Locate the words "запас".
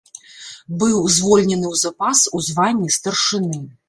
1.83-2.23